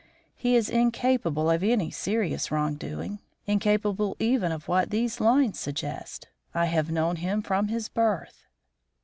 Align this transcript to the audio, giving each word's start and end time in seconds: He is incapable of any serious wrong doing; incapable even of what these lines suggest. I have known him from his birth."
He 0.35 0.55
is 0.55 0.67
incapable 0.67 1.47
of 1.51 1.61
any 1.63 1.91
serious 1.91 2.49
wrong 2.49 2.73
doing; 2.73 3.19
incapable 3.45 4.15
even 4.17 4.51
of 4.51 4.67
what 4.67 4.89
these 4.89 5.19
lines 5.19 5.59
suggest. 5.59 6.27
I 6.55 6.65
have 6.65 6.89
known 6.89 7.17
him 7.17 7.43
from 7.43 7.67
his 7.67 7.87
birth." 7.87 8.47